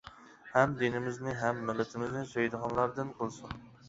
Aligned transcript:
ھەم 0.51 0.71
دىنىمىزنى 0.77 1.35
ھەم 1.41 1.59
مىللىتىمىزنى 1.67 2.23
سۆيىدىغانلاردىن 2.31 3.13
قىلسۇن! 3.21 3.55